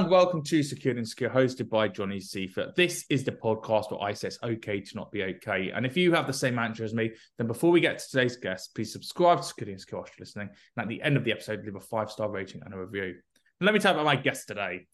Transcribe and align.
And 0.00 0.08
welcome 0.08 0.42
to 0.44 0.62
Secure 0.62 0.94
the 0.94 1.00
Insecure, 1.00 1.28
hosted 1.28 1.68
by 1.68 1.86
Johnny 1.86 2.20
Seifert. 2.20 2.74
This 2.74 3.04
is 3.10 3.22
the 3.22 3.32
podcast 3.32 3.90
where 3.90 4.02
I 4.02 4.14
say 4.14 4.28
it's 4.28 4.38
okay 4.42 4.80
to 4.80 4.96
not 4.96 5.12
be 5.12 5.24
okay. 5.24 5.72
And 5.72 5.84
if 5.84 5.94
you 5.94 6.14
have 6.14 6.26
the 6.26 6.32
same 6.32 6.58
answer 6.58 6.84
as 6.84 6.94
me, 6.94 7.10
then 7.36 7.46
before 7.46 7.70
we 7.70 7.82
get 7.82 7.98
to 7.98 8.08
today's 8.08 8.38
guest, 8.38 8.74
please 8.74 8.94
subscribe 8.94 9.42
to 9.42 9.44
Secure 9.44 9.66
the 9.66 9.72
Insecure 9.72 9.98
you're 9.98 10.06
listening. 10.18 10.48
And 10.78 10.84
at 10.84 10.88
the 10.88 11.02
end 11.02 11.18
of 11.18 11.24
the 11.24 11.32
episode, 11.32 11.66
leave 11.66 11.76
a 11.76 11.80
five 11.80 12.10
star 12.10 12.30
rating 12.30 12.62
and 12.64 12.72
a 12.72 12.78
review. 12.78 13.14
And 13.60 13.66
let 13.66 13.74
me 13.74 13.78
tell 13.78 13.92
you 13.92 14.00
about 14.00 14.06
my 14.06 14.16
guest 14.16 14.48
today. 14.48 14.86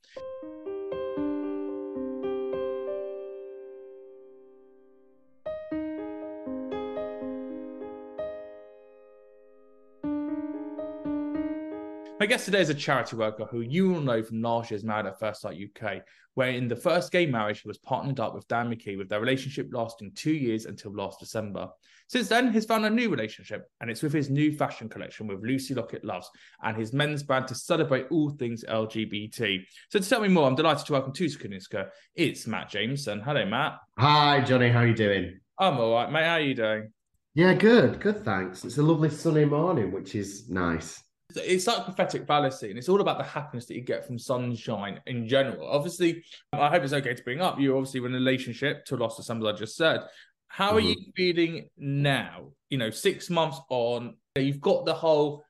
My 12.19 12.25
guest 12.25 12.47
today 12.47 12.63
is 12.63 12.71
a 12.71 12.75
charity 12.75 13.15
worker 13.15 13.45
who 13.45 13.61
you 13.61 13.91
will 13.91 14.01
know 14.01 14.23
from 14.23 14.41
last 14.41 14.71
year's 14.71 14.83
Married 14.83 15.05
at 15.05 15.21
First 15.21 15.43
Sight 15.43 15.59
UK, 15.61 16.01
where 16.33 16.49
in 16.49 16.67
the 16.67 16.75
first 16.75 17.13
gay 17.13 17.27
marriage 17.27 17.61
he 17.61 17.69
was 17.69 17.77
partnered 17.77 18.21
up 18.21 18.35
with 18.35 18.49
Dan 18.49 18.71
McKee, 18.71 18.97
with 18.97 19.11
their 19.11 19.21
relationship 19.21 19.69
lasting 19.71 20.13
two 20.15 20.33
years 20.33 20.65
until 20.65 20.95
last 20.95 21.21
December. 21.21 21.69
Since 22.09 22.29
then, 22.29 22.55
he's 22.55 22.65
found 22.65 22.87
a 22.87 22.91
new 22.91 23.11
relationship, 23.11 23.69
and 23.83 23.91
it's 23.91 24.03
with 24.03 24.15
his 24.15 24.31
new 24.31 24.51
fashion 24.51 24.89
collection 24.89 25.27
with 25.27 25.45
Lucy 25.45 25.75
Locket 25.75 26.07
Loves 26.07 26.31
and 26.63 26.75
his 26.75 26.95
men's 26.95 27.23
brand 27.23 27.49
to 27.49 27.55
celebrate 27.55 28.07
all 28.11 28.31
things 28.31 28.65
LGBT. 28.67 29.63
So 29.91 29.99
to 29.99 30.09
tell 30.09 30.23
me 30.23 30.29
more, 30.29 30.49
I'm 30.49 30.55
delighted 30.55 30.87
to 30.87 30.93
welcome 30.93 31.13
to 31.13 31.27
Skuniska. 31.27 31.91
It's 32.15 32.47
Matt 32.47 32.71
Jameson. 32.71 33.21
Hello, 33.21 33.45
Matt. 33.45 33.77
Hi, 33.99 34.41
Johnny. 34.41 34.71
How 34.71 34.79
are 34.79 34.87
you 34.87 34.95
doing? 34.95 35.39
I'm 35.59 35.77
all 35.79 35.93
right, 35.93 36.11
mate. 36.11 36.25
How 36.25 36.33
are 36.33 36.41
you 36.41 36.55
doing? 36.55 36.93
Yeah, 37.35 37.53
good. 37.53 38.01
Good, 38.01 38.25
thanks. 38.25 38.65
It's 38.65 38.79
a 38.79 38.83
lovely 38.83 39.11
sunny 39.11 39.45
morning, 39.45 39.93
which 39.93 40.15
is 40.15 40.49
nice. 40.49 41.03
It's 41.45 41.67
like 41.67 41.85
prophetic 41.85 42.27
fallacy, 42.27 42.71
and 42.71 42.79
it's 42.79 42.89
all 42.89 43.01
about 43.01 43.19
the 43.19 43.25
happiness 43.25 43.67
that 43.67 43.75
you 43.75 43.83
get 43.83 44.07
from 44.07 44.19
sunshine 44.19 45.01
in 45.07 45.29
general. 45.29 45.69
Obviously, 45.69 46.25
I 46.53 46.69
hope 46.69 46.83
it's 46.83 46.93
okay 46.93 47.15
to 47.15 47.23
bring 47.23 47.41
up. 47.41 47.59
You're 47.61 47.77
obviously 47.77 48.01
in 48.01 48.07
a 48.07 48.11
relationship 48.11 48.85
to 48.87 48.97
lost 48.97 49.17
to 49.19 49.23
somebody 49.23 49.55
I 49.55 49.57
just 49.59 49.77
said. 49.77 50.01
How 50.49 50.77
are 50.77 50.81
Mhm. 50.81 50.89
you 50.91 51.13
feeling 51.17 51.71
now? 51.77 52.53
You 52.71 52.79
know, 52.79 52.91
six 52.91 53.29
months 53.31 53.59
on, 53.69 54.17
you've 54.37 54.61
got 54.61 54.87
the 54.87 54.95
whole 54.95 55.43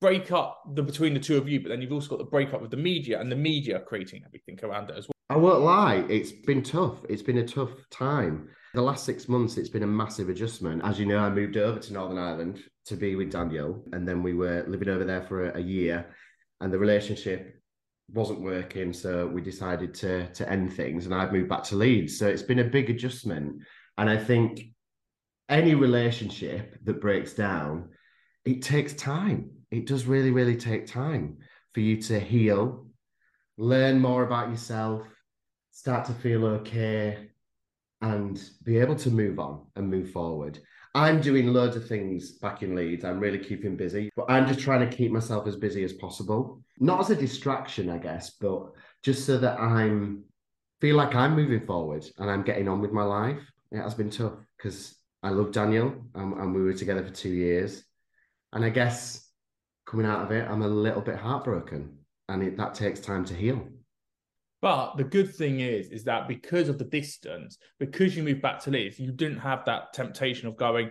breakup 0.00 0.62
the, 0.74 0.82
between 0.82 1.12
the 1.14 1.20
two 1.20 1.36
of 1.36 1.48
you, 1.48 1.60
but 1.60 1.70
then 1.70 1.82
you've 1.82 1.92
also 1.92 2.08
got 2.08 2.18
the 2.18 2.24
breakup 2.24 2.60
with 2.62 2.70
the 2.70 2.76
media, 2.76 3.20
and 3.20 3.30
the 3.32 3.36
media 3.36 3.80
creating 3.80 4.22
everything 4.24 4.58
around 4.62 4.90
it 4.90 4.96
as 4.96 5.08
well. 5.08 5.12
I 5.30 5.36
won't 5.36 5.62
lie, 5.62 5.96
it's 6.08 6.32
been 6.32 6.62
tough. 6.62 7.04
It's 7.08 7.22
been 7.22 7.38
a 7.38 7.46
tough 7.46 7.70
time. 7.90 8.48
The 8.74 8.82
last 8.82 9.04
six 9.04 9.28
months, 9.28 9.56
it's 9.56 9.68
been 9.68 9.82
a 9.82 9.86
massive 9.88 10.28
adjustment. 10.28 10.82
As 10.84 10.98
you 11.00 11.06
know, 11.06 11.18
I 11.18 11.30
moved 11.30 11.56
over 11.56 11.78
to 11.80 11.92
Northern 11.92 12.18
Ireland 12.18 12.62
to 12.88 12.96
be 12.96 13.16
with 13.16 13.30
Daniel, 13.30 13.84
and 13.92 14.06
then 14.06 14.22
we 14.22 14.34
were 14.34 14.64
living 14.66 14.88
over 14.88 15.04
there 15.04 15.22
for 15.22 15.50
a, 15.50 15.58
a 15.58 15.60
year, 15.60 16.06
and 16.60 16.72
the 16.72 16.78
relationship 16.78 17.60
wasn't 18.10 18.40
working, 18.40 18.92
so 18.92 19.26
we 19.26 19.40
decided 19.40 19.94
to 19.94 20.32
to 20.32 20.50
end 20.50 20.72
things, 20.72 21.04
and 21.04 21.14
I've 21.14 21.32
moved 21.32 21.48
back 21.48 21.64
to 21.64 21.76
Leeds. 21.76 22.18
So 22.18 22.26
it's 22.26 22.42
been 22.42 22.60
a 22.60 22.64
big 22.64 22.90
adjustment, 22.90 23.62
and 23.96 24.10
I 24.10 24.16
think 24.16 24.62
any 25.48 25.74
relationship 25.74 26.76
that 26.84 27.00
breaks 27.00 27.32
down, 27.32 27.90
it 28.44 28.62
takes 28.62 28.92
time. 28.94 29.50
It 29.70 29.86
does 29.86 30.06
really, 30.06 30.30
really 30.30 30.56
take 30.56 30.86
time 30.86 31.38
for 31.74 31.80
you 31.80 32.00
to 32.02 32.18
heal, 32.18 32.86
learn 33.56 34.00
more 34.00 34.22
about 34.24 34.50
yourself, 34.50 35.02
start 35.70 36.06
to 36.06 36.12
feel 36.12 36.44
okay 36.46 37.28
and 38.00 38.40
be 38.64 38.78
able 38.78 38.96
to 38.96 39.10
move 39.10 39.38
on 39.38 39.66
and 39.76 39.90
move 39.90 40.10
forward. 40.10 40.58
I'm 40.94 41.20
doing 41.20 41.52
loads 41.52 41.76
of 41.76 41.86
things 41.86 42.32
back 42.32 42.62
in 42.62 42.74
Leeds. 42.74 43.04
I'm 43.04 43.20
really 43.20 43.38
keeping 43.38 43.76
busy, 43.76 44.10
but 44.16 44.26
I'm 44.28 44.46
just 44.46 44.60
trying 44.60 44.88
to 44.88 44.96
keep 44.96 45.12
myself 45.12 45.46
as 45.46 45.56
busy 45.56 45.84
as 45.84 45.92
possible. 45.92 46.62
Not 46.78 47.00
as 47.00 47.10
a 47.10 47.16
distraction, 47.16 47.90
I 47.90 47.98
guess, 47.98 48.30
but 48.30 48.70
just 49.02 49.26
so 49.26 49.38
that 49.38 49.60
I'm 49.60 50.24
feel 50.80 50.96
like 50.96 51.14
I'm 51.14 51.34
moving 51.34 51.66
forward 51.66 52.04
and 52.18 52.30
I'm 52.30 52.42
getting 52.42 52.68
on 52.68 52.80
with 52.80 52.92
my 52.92 53.02
life. 53.02 53.40
It 53.72 53.78
has 53.78 53.94
been 53.94 54.10
tough 54.10 54.34
because 54.56 54.96
I 55.22 55.30
love 55.30 55.52
Daniel 55.52 55.94
and, 56.14 56.32
and 56.34 56.54
we 56.54 56.62
were 56.62 56.72
together 56.72 57.04
for 57.04 57.12
two 57.12 57.30
years. 57.30 57.84
And 58.52 58.64
I 58.64 58.70
guess 58.70 59.28
coming 59.86 60.06
out 60.06 60.22
of 60.22 60.30
it, 60.30 60.48
I'm 60.48 60.62
a 60.62 60.68
little 60.68 61.02
bit 61.02 61.16
heartbroken 61.16 61.98
and 62.28 62.42
it, 62.42 62.56
that 62.56 62.74
takes 62.74 63.00
time 63.00 63.24
to 63.26 63.34
heal. 63.34 63.66
But 64.60 64.96
the 64.96 65.04
good 65.04 65.34
thing 65.34 65.60
is, 65.60 65.88
is 65.88 66.04
that 66.04 66.26
because 66.26 66.68
of 66.68 66.78
the 66.78 66.84
distance, 66.84 67.58
because 67.78 68.16
you 68.16 68.22
moved 68.22 68.42
back 68.42 68.60
to 68.60 68.70
Leeds, 68.70 68.98
you 68.98 69.12
didn't 69.12 69.38
have 69.38 69.64
that 69.66 69.92
temptation 69.92 70.48
of 70.48 70.56
going 70.56 70.90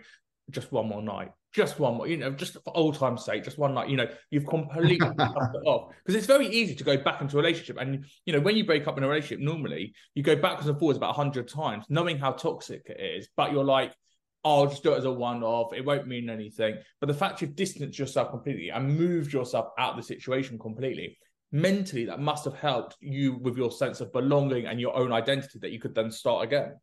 just 0.50 0.72
one 0.72 0.88
more 0.88 1.02
night, 1.02 1.32
just 1.54 1.80
one 1.80 1.96
more, 1.96 2.08
you 2.08 2.16
know, 2.16 2.32
just 2.32 2.54
for 2.54 2.78
old 2.78 2.96
time's 2.96 3.26
sake, 3.26 3.44
just 3.44 3.58
one 3.58 3.74
night. 3.74 3.90
You 3.90 3.98
know, 3.98 4.08
you've 4.32 4.48
completely 4.48 4.98
cut 5.18 5.52
it 5.54 5.68
off 5.68 5.92
because 6.04 6.16
it's 6.16 6.28
very 6.28 6.48
easy 6.48 6.76
to 6.76 6.84
go 6.84 6.98
back 6.98 7.20
into 7.20 7.36
a 7.38 7.42
relationship. 7.42 7.78
And 7.78 8.06
you 8.26 8.34
know, 8.34 8.40
when 8.40 8.56
you 8.56 8.66
break 8.66 8.88
up 8.88 8.98
in 8.98 9.04
a 9.04 9.08
relationship, 9.08 9.40
normally 9.40 9.94
you 10.16 10.24
go 10.24 10.36
backwards 10.36 10.70
and 10.70 10.80
forwards 10.80 10.98
about 10.98 11.16
hundred 11.16 11.50
times, 11.50 11.86
knowing 11.90 12.18
how 12.18 12.32
toxic 12.32 12.84
it 12.86 13.02
is. 13.02 13.28
But 13.36 13.52
you're 13.52 13.66
like, 13.66 13.94
oh, 14.46 14.64
I'll 14.64 14.70
just 14.70 14.84
do 14.84 14.94
it 14.94 14.98
as 14.98 15.06
a 15.06 15.12
one-off. 15.12 15.74
It 15.74 15.86
won't 15.86 16.08
mean 16.08 16.30
anything. 16.30 16.78
But 17.02 17.08
the 17.08 17.14
fact 17.14 17.42
you've 17.42 17.56
distanced 17.56 18.00
yourself 18.00 18.30
completely 18.30 18.70
and 18.70 18.98
moved 18.98 19.34
yourself 19.34 19.68
out 19.78 19.92
of 19.92 19.98
the 19.98 20.04
situation 20.04 20.58
completely 20.58 21.18
mentally 21.52 22.06
that 22.06 22.20
must 22.20 22.46
have 22.46 22.56
helped 22.56 22.96
you 23.00 23.38
with 23.38 23.58
your 23.58 23.72
sense 23.72 24.02
of 24.02 24.12
belonging 24.12 24.66
and 24.66 24.80
your 24.80 24.96
own 24.96 25.12
identity 25.12 25.60
that 25.60 25.72
you 25.72 25.80
could 25.80 25.96
then 25.96 26.12
start 26.12 26.44
again. 26.44 26.76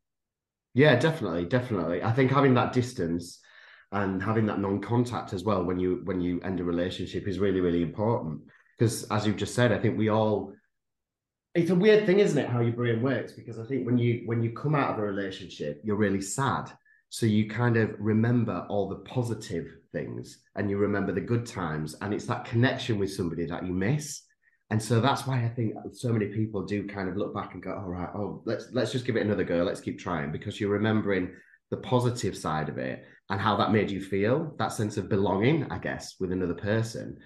Yeah 0.75 0.97
definitely 0.97 1.45
definitely. 1.45 2.03
I 2.03 2.13
think 2.13 2.31
having 2.31 2.55
that 2.55 2.73
distance 2.73 3.41
and 3.93 4.23
having 4.23 4.47
that 4.47 4.59
non-contact 4.59 5.33
as 5.33 5.45
well 5.45 5.63
when 5.65 5.79
you 5.79 6.01
when 6.05 6.21
you 6.21 6.41
end 6.41 6.61
a 6.61 6.65
relationship 6.65 7.29
is 7.29 7.39
really 7.39 7.61
really 7.61 7.83
important. 7.83 8.41
Because 8.79 9.05
as 9.05 9.27
you've 9.27 9.37
just 9.37 9.55
said 9.55 9.71
i 9.71 9.79
think 9.79 9.97
we 9.97 10.09
all 10.09 10.53
it's 11.55 11.71
a 11.71 11.75
weird 11.75 12.07
thing 12.07 12.19
isn't 12.19 12.39
it 12.39 12.49
how 12.49 12.61
your 12.61 12.73
brain 12.73 13.03
works? 13.03 13.33
Because 13.33 13.59
i 13.59 13.65
think 13.65 13.87
when 13.87 13.99
you 13.99 14.23
when 14.25 14.43
you 14.43 14.53
come 14.53 14.75
out 14.75 14.91
of 14.91 14.99
a 14.99 15.03
relationship 15.03 15.81
you're 15.85 15.97
really 15.97 16.23
sad. 16.23 16.71
So 17.11 17.27
you 17.27 17.49
kind 17.49 17.77
of 17.77 17.95
remember 18.01 18.67
all 18.69 18.89
the 18.89 18.97
positive 18.97 19.69
things 19.93 20.41
and 20.57 20.69
you 20.69 20.79
remember 20.79 21.13
the 21.13 21.21
good 21.21 21.47
times 21.47 21.95
and 22.01 22.13
it's 22.13 22.27
that 22.27 22.45
connection 22.45 22.99
with 22.99 23.13
somebody 23.13 23.47
that 23.47 23.65
you 23.65 23.73
miss 23.73 24.23
and 24.71 24.83
so 24.83 25.01
that's 25.01 25.27
why 25.27 25.45
I 25.45 25.49
think 25.49 25.75
so 25.93 26.13
many 26.13 26.27
people 26.27 26.65
do 26.65 26.87
kind 26.87 27.09
of 27.09 27.17
look 27.17 27.35
back 27.35 27.55
and 27.55 27.63
go, 27.63 27.73
all 27.75 27.89
right, 27.89 28.09
oh, 28.15 28.43
let's 28.47 28.69
let's 28.73 28.93
just 28.93 29.05
give 29.05 29.17
it 29.17 29.25
another 29.25 29.45
go. 29.45 29.63
Let's 29.63 29.81
keep 29.81 29.99
trying 29.99 30.33
because 30.33 30.59
you're 30.59 30.71
remembering 30.71 31.33
the 31.71 31.77
positive 31.79 32.37
side 32.37 32.69
of 32.69 32.79
it 32.79 33.05
and 33.31 33.41
how 33.41 33.57
that 33.57 33.73
made 33.73 33.91
you 33.91 34.01
feel, 34.01 34.55
that 34.59 34.73
sense 34.73 34.97
of 34.97 35.09
belonging, 35.09 35.71
I 35.71 35.79
guess, 35.79 36.17
with 36.19 36.33
another 36.33 36.55
person. 36.55 37.19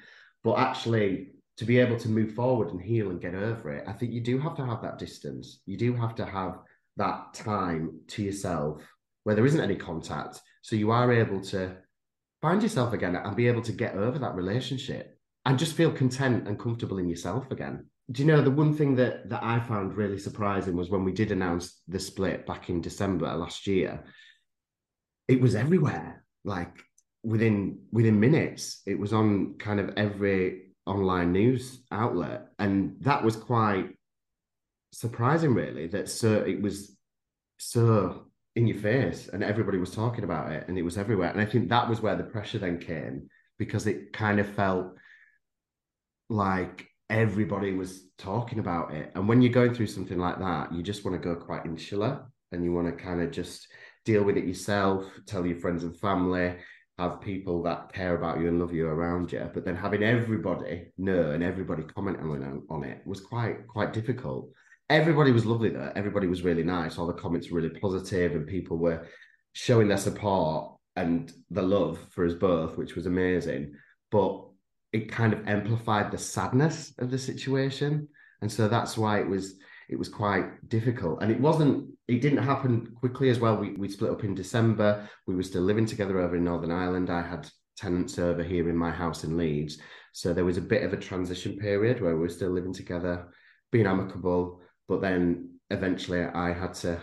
But 0.43 0.59
actually, 0.59 1.33
to 1.59 1.65
be 1.65 1.79
able 1.79 1.97
to 1.99 2.09
move 2.09 2.35
forward 2.35 2.71
and 2.71 2.81
heal 2.81 3.11
and 3.11 3.21
get 3.21 3.35
over 3.35 3.73
it, 3.73 3.85
I 3.87 3.93
think 3.93 4.13
you 4.13 4.21
do 4.21 4.39
have 4.39 4.57
to 4.57 4.67
have 4.67 4.83
that 4.83 4.99
distance. 4.99 5.61
You 5.67 5.77
do 5.77 5.95
have 5.95 6.15
to 6.17 6.25
have 6.25 6.59
that 6.97 7.35
time 7.35 8.01
to 8.09 8.23
yourself 8.23 8.83
where 9.25 9.35
there 9.35 9.47
isn't 9.47 9.61
any 9.61 9.77
contact. 9.77 10.41
So 10.63 10.77
you 10.77 10.91
are 10.91 11.13
able 11.13 11.41
to 11.43 11.77
find 12.41 12.63
yourself 12.63 12.93
again 12.93 13.17
and 13.17 13.37
be 13.37 13.49
able 13.49 13.63
to 13.63 13.73
get 13.73 13.95
over 13.95 14.19
that 14.19 14.35
relationship 14.35 15.18
and 15.45 15.59
just 15.59 15.75
feel 15.75 15.91
content 15.91 16.47
and 16.47 16.59
comfortable 16.59 16.99
in 16.99 17.09
yourself 17.09 17.51
again. 17.51 17.87
Do 18.11 18.23
you 18.23 18.29
know 18.29 18.41
the 18.41 18.51
one 18.51 18.75
thing 18.75 18.97
that 18.97 19.29
that 19.29 19.43
I 19.43 19.61
found 19.61 19.95
really 19.95 20.19
surprising 20.19 20.77
was 20.77 20.91
when 20.91 21.05
we 21.05 21.13
did 21.13 21.31
announce 21.31 21.81
the 21.89 21.99
split 21.99 22.47
back 22.47 22.71
in 22.71 22.81
December 22.81 23.35
last 23.35 23.67
year. 23.67 24.05
It 25.27 25.41
was 25.41 25.55
everywhere, 25.55 26.25
like 26.45 26.75
within 27.23 27.81
within 27.93 28.19
minutes. 28.19 28.81
It 28.87 28.99
was 28.99 29.13
on 29.13 29.57
kind 29.59 29.79
of 29.79 29.93
every 29.97 30.73
online 30.87 31.33
news 31.33 31.83
outlet, 31.93 32.47
and 32.59 32.97
that 33.01 33.23
was 33.23 33.37
quite 33.37 33.91
surprising, 34.93 35.55
really. 35.55 35.87
That 35.87 36.09
so 36.09 36.41
it 36.41 36.63
was 36.63 36.97
so 37.59 38.27
in 38.57 38.67
your 38.67 38.79
face, 38.79 39.29
and 39.29 39.45
everybody 39.45 39.77
was 39.77 39.95
talking 39.95 40.25
about 40.25 40.53
it, 40.53 40.65
and 40.67 40.79
it 40.79 40.83
was 40.83 40.97
everywhere. 40.97 41.31
And 41.31 41.41
I 41.41 41.47
think 41.47 41.69
that 41.69 41.89
was 41.89 42.01
where 42.01 42.17
the 42.17 42.25
pressure 42.25 42.59
then 42.59 42.79
came 42.79 43.29
because 43.59 43.87
it 43.87 44.13
kind 44.13 44.41
of 44.41 44.49
felt 44.49 44.95
like 46.29 46.87
everybody 47.11 47.73
was 47.73 48.03
talking 48.19 48.59
about 48.59 48.93
it. 48.93 49.13
And 49.15 49.29
when 49.29 49.41
you're 49.41 49.53
going 49.53 49.75
through 49.75 49.87
something 49.87 50.19
like 50.19 50.39
that, 50.39 50.73
you 50.73 50.83
just 50.83 51.05
want 51.05 51.21
to 51.21 51.29
go 51.29 51.35
quite 51.35 51.65
insular 51.65 52.27
and 52.53 52.65
you 52.65 52.73
want 52.73 52.87
to 52.87 53.03
kind 53.03 53.23
of 53.23 53.31
just 53.31 53.69
deal 54.05 54.23
with 54.23 54.37
it 54.37 54.47
yourself, 54.47 55.05
tell 55.27 55.47
your 55.47 55.59
friends 55.59 55.85
and 55.85 55.99
family, 55.99 56.57
have 56.99 57.21
people 57.21 57.63
that 57.63 57.93
care 57.93 58.17
about 58.17 58.41
you 58.41 58.49
and 58.49 58.59
love 58.59 58.73
you 58.73 58.87
around 58.87 59.33
you. 59.33 59.49
But 59.55 59.65
then 59.65 59.77
having 59.77 60.03
everybody 60.03 60.89
know 60.99 61.31
and 61.31 61.43
everybody 61.43 61.85
comment 61.85 62.19
on, 62.21 62.63
on 62.69 62.85
it 62.85 63.03
was 63.07 63.21
quite 63.21 63.67
quite 63.69 63.93
difficult. 63.93 64.51
Everybody 64.91 65.31
was 65.31 65.47
lovely 65.47 65.71
though. 65.71 65.93
Everybody 65.95 66.27
was 66.27 66.43
really 66.43 66.65
nice. 66.65 66.99
All 66.99 67.07
the 67.07 67.13
comments 67.13 67.51
were 67.51 67.61
really 67.61 67.79
positive 67.79 68.33
and 68.33 68.47
people 68.47 68.79
were 68.79 69.07
showing 69.53 69.89
their 69.89 69.99
support 69.99 70.77
and 70.97 71.33
the 71.51 71.63
love 71.63 71.99
for 72.11 72.27
us 72.27 72.35
both, 72.35 72.77
which 72.77 72.97
was 72.97 73.07
amazing. 73.07 73.75
But 74.11 74.48
it 74.93 75.11
kind 75.11 75.33
of 75.33 75.47
amplified 75.47 76.11
the 76.11 76.19
sadness 76.19 76.95
of 76.99 77.11
the 77.11 77.19
situation. 77.19 78.09
And 78.41 78.51
so 78.51 78.69
that's 78.69 78.97
why 78.97 79.21
it 79.21 79.29
was 79.29 79.57
it 79.89 79.99
was 79.99 80.09
quite 80.09 80.69
difficult. 80.69 81.23
And 81.23 81.33
it 81.33 81.41
wasn't 81.41 81.91
it 82.07 82.21
didn't 82.21 82.43
happen 82.43 82.95
quickly 82.99 83.31
as 83.31 83.39
well. 83.39 83.57
We, 83.57 83.73
we 83.73 83.89
split 83.89 84.11
up 84.11 84.25
in 84.25 84.35
december. 84.35 85.09
We 85.27 85.35
were 85.35 85.43
still 85.43 85.63
living 85.63 85.87
together 85.87 86.21
over 86.21 86.37
in 86.37 86.45
northern 86.45 86.71
ireland. 86.71 87.11
I 87.11 87.23
had 87.23 87.49
tenants 87.77 88.19
over 88.19 88.43
here 88.43 88.69
in 88.69 88.77
my 88.77 88.91
house 88.91 89.25
in 89.25 89.37
leeds. 89.37 89.79
So 90.13 90.33
there 90.33 90.45
was 90.45 90.57
a 90.57 90.63
bit 90.63 90.83
of 90.83 90.93
a 90.93 90.97
transition 90.97 91.57
period 91.57 92.01
where 92.01 92.15
we 92.15 92.21
were 92.21 92.29
still 92.29 92.51
living 92.51 92.75
together 92.75 93.29
being 93.71 93.87
amicable. 93.87 94.61
But 94.89 95.01
then 95.01 95.51
eventually 95.71 96.23
i 96.23 96.51
had 96.51 96.73
to 96.73 96.99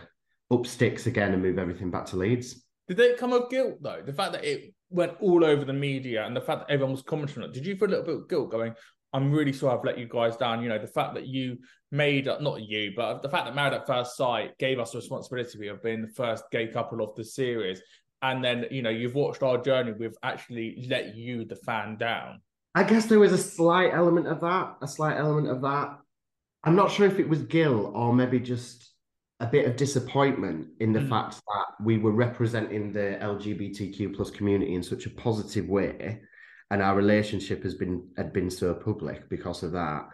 up 0.52 0.66
sticks 0.66 1.06
again 1.06 1.34
and 1.34 1.42
move 1.42 1.58
everything 1.60 1.92
back 1.92 2.06
to 2.08 2.18
leeds. 2.18 2.64
Did 2.88 3.00
it 3.00 3.18
come 3.18 3.34
of 3.34 3.50
guilt 3.50 3.78
though? 3.82 4.02
The 4.06 4.14
fact 4.14 4.34
that 4.34 4.46
it 4.46 4.75
went 4.90 5.14
all 5.20 5.44
over 5.44 5.66
the 5.66 5.74
media 5.74 6.26
and 6.26 6.36
the 6.36 6.42
fact 6.42 6.68
that 6.68 6.74
everyone 6.74 6.92
was 6.92 7.02
commenting 7.02 7.44
on 7.44 7.50
it, 7.50 7.54
did 7.54 7.66
you 7.66 7.76
feel 7.76 7.90
a 7.90 7.92
little 7.92 8.06
bit 8.06 8.16
of 8.16 8.30
guilt 8.30 8.52
going, 8.52 8.74
I'm 9.14 9.32
really 9.32 9.54
sorry 9.54 9.78
I've 9.78 9.86
let 9.86 9.98
you 9.98 10.08
guys 10.08 10.36
down? 10.38 10.62
You 10.62 10.70
know, 10.70 10.80
the 10.80 10.88
fact 10.88 11.14
that 11.16 11.28
you 11.28 11.58
made, 11.92 12.28
up, 12.28 12.42
not 12.42 12.62
you, 12.62 12.94
but 12.96 13.22
the 13.22 13.30
fact 13.30 13.46
that 13.46 13.56
Married 13.56 13.74
at 13.74 13.88
First 13.88 14.18
Sight 14.18 14.58
gave 14.58 14.80
us 14.80 14.92
the 14.92 14.98
responsibility 14.98 15.68
of 15.68 15.82
being 15.82 16.02
the 16.02 16.10
first 16.10 16.44
gay 16.52 16.68
couple 16.68 17.02
of 17.02 17.16
the 17.16 17.24
series. 17.24 17.82
And 18.22 18.44
then, 18.44 18.66
you 18.72 18.82
know, 18.82 18.90
you've 18.90 19.16
watched 19.16 19.44
our 19.44 19.58
journey, 19.58 19.94
we've 19.94 20.18
actually 20.24 20.86
let 20.90 21.16
you, 21.16 21.46
the 21.46 21.56
fan, 21.56 21.98
down. 21.98 22.42
I 22.74 22.84
guess 22.84 23.06
there 23.06 23.20
was 23.20 23.32
a 23.32 23.38
slight 23.38 23.94
element 23.94 24.28
of 24.28 24.42
that, 24.42 24.76
a 24.82 24.88
slight 24.88 25.18
element 25.18 25.48
of 25.48 25.62
that. 25.62 25.98
I'm 26.64 26.76
not 26.76 26.92
sure 26.92 27.06
if 27.08 27.20
it 27.20 27.30
was 27.30 27.44
guilt 27.44 27.92
or 27.94 28.14
maybe 28.14 28.40
just 28.40 28.92
a 29.40 29.46
bit 29.46 29.66
of 29.66 29.76
disappointment 29.76 30.68
in 30.80 30.94
the 30.94 31.00
mm. 31.00 31.10
fact 31.10 31.36
that 31.36 31.84
we 31.84 31.98
were 31.98 32.12
representing 32.12 32.94
the 32.94 33.18
LGBTQ 33.22 34.16
plus 34.16 34.32
community 34.32 34.76
in 34.76 34.84
such 34.84 35.06
a 35.06 35.10
positive 35.10 35.68
way, 35.68 36.22
and 36.72 36.82
our 36.82 36.96
relationship 36.96 37.64
has 37.64 37.76
been 37.76 38.08
had 38.18 38.32
been 38.32 38.50
so 38.50 38.74
public 38.74 39.30
because 39.30 39.64
of 39.64 39.72
that, 39.74 40.08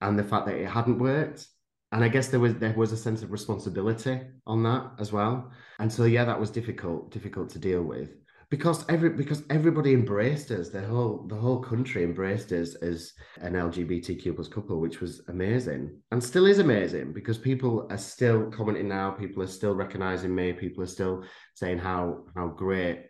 and 0.00 0.18
the 0.18 0.24
fact 0.24 0.46
that 0.46 0.56
it 0.56 0.68
hadn't 0.68 0.98
worked. 0.98 1.46
And 1.90 2.04
I 2.04 2.08
guess 2.08 2.28
there 2.28 2.40
was 2.40 2.54
there 2.56 2.74
was 2.74 2.92
a 2.92 2.96
sense 2.96 3.22
of 3.22 3.32
responsibility 3.32 4.20
on 4.46 4.62
that 4.64 4.92
as 4.98 5.10
well. 5.10 5.50
And 5.78 5.92
so 5.92 6.04
yeah, 6.04 6.24
that 6.24 6.38
was 6.38 6.50
difficult, 6.50 7.10
difficult 7.10 7.48
to 7.50 7.58
deal 7.58 7.82
with 7.82 8.10
because 8.50 8.84
every 8.88 9.10
because 9.10 9.42
everybody 9.50 9.92
embraced 9.92 10.50
us 10.50 10.70
the 10.70 10.80
whole 10.80 11.26
the 11.28 11.34
whole 11.34 11.60
country 11.60 12.02
embraced 12.02 12.50
us 12.52 12.74
as 12.76 13.12
an 13.40 13.52
lgbtq 13.52 14.34
plus 14.34 14.48
couple 14.48 14.80
which 14.80 15.00
was 15.00 15.20
amazing 15.28 15.94
and 16.12 16.22
still 16.22 16.46
is 16.46 16.58
amazing 16.58 17.12
because 17.12 17.36
people 17.36 17.86
are 17.90 17.98
still 17.98 18.50
commenting 18.50 18.88
now 18.88 19.10
people 19.10 19.42
are 19.42 19.48
still 19.48 19.74
recognizing 19.74 20.34
me 20.34 20.52
people 20.52 20.82
are 20.82 20.86
still 20.86 21.24
saying 21.54 21.78
how 21.78 22.24
how 22.34 22.46
great 22.46 23.06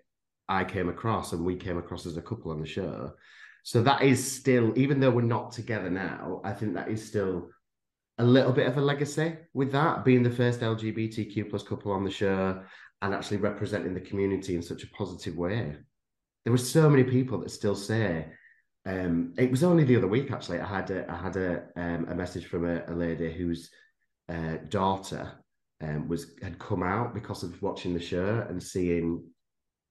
i 0.49 0.65
came 0.65 0.89
across 0.89 1.33
and 1.33 1.45
we 1.45 1.55
came 1.55 1.79
across 1.79 2.05
as 2.07 2.17
a 2.17 2.23
couple 2.23 2.51
on 2.51 2.61
the 2.61 2.67
show. 2.67 3.13
So 3.65 3.83
that 3.83 4.03
is 4.03 4.37
still 4.37 4.73
even 4.79 4.99
though 4.99 5.11
we're 5.11 5.23
not 5.23 5.53
together 5.53 5.91
now 5.91 6.41
i 6.43 6.53
think 6.53 6.75
that 6.75 6.89
is 6.89 7.07
still 7.07 7.51
a 8.17 8.25
little 8.25 8.53
bit 8.53 8.67
of 8.67 8.77
a 8.77 8.81
legacy 8.81 9.37
with 9.53 9.71
that 9.73 10.05
being 10.05 10.23
the 10.23 10.31
first 10.31 10.61
lgbtq 10.61 11.51
plus 11.51 11.63
couple 11.63 11.93
on 11.93 12.03
the 12.03 12.11
show 12.11 12.63
and 13.03 13.15
actually 13.15 13.37
representing 13.39 13.95
the 13.95 14.01
community 14.01 14.55
in 14.55 14.63
such 14.63 14.83
a 14.83 14.89
positive 14.89 15.37
way. 15.37 15.77
There 16.45 16.53
were 16.53 16.59
so 16.59 16.89
many 16.89 17.05
people 17.05 17.39
that 17.39 17.51
still 17.51 17.77
say, 17.77 18.27
um, 18.87 19.35
it 19.37 19.51
was 19.51 19.63
only 19.63 19.85
the 19.85 19.97
other 19.97 20.07
week 20.07 20.31
actually. 20.31 20.61
I 20.61 20.67
had 20.67 20.91
a, 20.91 21.11
I 21.11 21.17
had 21.17 21.37
a, 21.37 21.63
um, 21.77 22.07
a 22.09 22.15
message 22.15 22.47
from 22.47 22.65
a, 22.65 22.83
a 22.89 22.95
lady 22.95 23.33
whose 23.33 23.71
uh, 24.29 24.57
daughter 24.69 25.33
um, 25.81 26.09
was 26.09 26.33
had 26.43 26.59
come 26.59 26.83
out 26.83 27.15
because 27.15 27.43
of 27.43 27.61
watching 27.63 27.95
the 27.95 28.01
show 28.01 28.45
and 28.49 28.63
seeing 28.63 29.23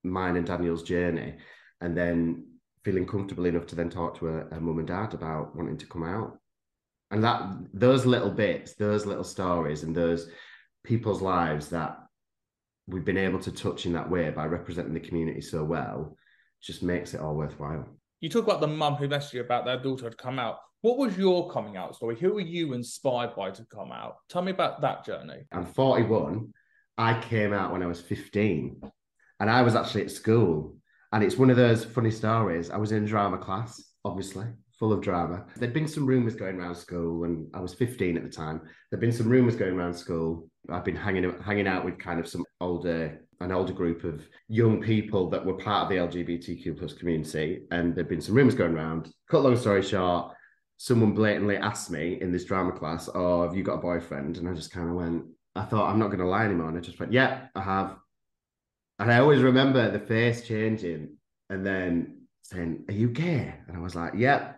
mine 0.04 0.36
and 0.36 0.46
Daniel's 0.46 0.82
journey, 0.82 1.36
and 1.80 1.96
then 1.96 2.46
feeling 2.84 3.06
comfortable 3.06 3.46
enough 3.46 3.66
to 3.66 3.74
then 3.74 3.90
talk 3.90 4.18
to 4.18 4.26
her, 4.26 4.48
mum 4.60 4.78
and 4.78 4.88
dad 4.88 5.14
about 5.14 5.56
wanting 5.56 5.78
to 5.78 5.86
come 5.86 6.04
out. 6.04 6.38
And 7.10 7.24
that 7.24 7.42
those 7.72 8.04
little 8.04 8.30
bits, 8.30 8.74
those 8.74 9.06
little 9.06 9.24
stories, 9.24 9.82
and 9.82 9.94
those 9.94 10.28
people's 10.84 11.22
lives 11.22 11.68
that 11.70 11.98
we've 12.88 13.04
been 13.04 13.18
able 13.18 13.38
to 13.38 13.52
touch 13.52 13.86
in 13.86 13.92
that 13.92 14.10
way 14.10 14.30
by 14.30 14.46
representing 14.46 14.94
the 14.94 15.00
community 15.00 15.40
so 15.40 15.62
well 15.62 16.16
just 16.60 16.82
makes 16.82 17.14
it 17.14 17.20
all 17.20 17.36
worthwhile. 17.36 17.86
You 18.20 18.28
talk 18.28 18.44
about 18.44 18.60
the 18.60 18.66
mum 18.66 18.96
who 18.96 19.08
messaged 19.08 19.34
you 19.34 19.42
about 19.42 19.64
their 19.64 19.80
daughter 19.80 20.04
had 20.04 20.18
come 20.18 20.38
out. 20.38 20.58
What 20.80 20.98
was 20.98 21.16
your 21.16 21.50
coming 21.50 21.76
out 21.76 21.94
story? 21.94 22.16
Who 22.18 22.34
were 22.34 22.40
you 22.40 22.72
inspired 22.72 23.36
by 23.36 23.50
to 23.50 23.64
come 23.66 23.92
out? 23.92 24.16
Tell 24.28 24.42
me 24.42 24.50
about 24.50 24.80
that 24.80 25.04
journey. 25.04 25.44
I'm 25.52 25.66
41. 25.66 26.52
I 26.96 27.20
came 27.20 27.52
out 27.52 27.72
when 27.72 27.82
I 27.82 27.86
was 27.86 28.00
15, 28.00 28.80
and 29.40 29.50
I 29.50 29.62
was 29.62 29.76
actually 29.76 30.02
at 30.02 30.10
school. 30.10 30.76
And 31.12 31.22
it's 31.22 31.36
one 31.36 31.50
of 31.50 31.56
those 31.56 31.84
funny 31.84 32.10
stories. 32.10 32.70
I 32.70 32.76
was 32.76 32.92
in 32.92 33.04
drama 33.04 33.38
class, 33.38 33.82
obviously, 34.04 34.46
full 34.78 34.92
of 34.92 35.00
drama. 35.00 35.46
There'd 35.56 35.72
been 35.72 35.88
some 35.88 36.06
rumours 36.06 36.34
going 36.34 36.56
around 36.56 36.74
school, 36.76 37.24
and 37.24 37.48
I 37.54 37.60
was 37.60 37.74
15 37.74 38.16
at 38.16 38.24
the 38.24 38.28
time. 38.28 38.62
There'd 38.90 39.00
been 39.00 39.12
some 39.12 39.28
rumours 39.28 39.56
going 39.56 39.74
around 39.74 39.94
school. 39.94 40.48
I've 40.70 40.84
been 40.84 40.96
hanging 40.96 41.40
hanging 41.40 41.68
out 41.68 41.84
with 41.84 41.98
kind 41.98 42.20
of 42.20 42.28
some 42.28 42.44
older 42.60 43.20
an 43.40 43.52
older 43.52 43.72
group 43.72 44.04
of 44.04 44.26
young 44.48 44.80
people 44.80 45.30
that 45.30 45.44
were 45.44 45.54
part 45.54 45.84
of 45.84 45.88
the 45.88 45.96
LGBTQ 45.96 46.76
plus 46.78 46.92
community, 46.92 47.62
and 47.70 47.94
there'd 47.94 48.08
been 48.08 48.20
some 48.20 48.34
rumours 48.34 48.54
going 48.54 48.74
around. 48.74 49.12
Cut 49.30 49.42
long 49.42 49.56
story 49.56 49.82
short, 49.82 50.34
someone 50.76 51.12
blatantly 51.12 51.56
asked 51.56 51.90
me 51.90 52.20
in 52.20 52.32
this 52.32 52.44
drama 52.44 52.72
class, 52.72 53.08
"Oh, 53.14 53.42
have 53.42 53.56
you 53.56 53.62
got 53.62 53.74
a 53.74 53.82
boyfriend?" 53.82 54.38
And 54.38 54.48
I 54.48 54.54
just 54.54 54.72
kind 54.72 54.88
of 54.88 54.96
went. 54.96 55.26
I 55.54 55.64
thought 55.64 55.90
I'm 55.90 55.98
not 55.98 56.08
going 56.08 56.20
to 56.20 56.26
lie 56.26 56.44
anymore, 56.44 56.68
and 56.68 56.76
I 56.78 56.80
just 56.80 56.98
went, 56.98 57.12
"Yeah, 57.12 57.46
I 57.54 57.62
have." 57.62 57.96
And 58.98 59.12
I 59.12 59.18
always 59.18 59.42
remember 59.42 59.90
the 59.90 60.00
face 60.00 60.46
changing, 60.46 61.16
and 61.48 61.64
then 61.64 62.22
saying, 62.42 62.86
"Are 62.88 62.94
you 62.94 63.08
gay?" 63.08 63.54
And 63.68 63.76
I 63.76 63.80
was 63.80 63.94
like, 63.94 64.14
"Yep, 64.14 64.20
yeah, 64.20 64.52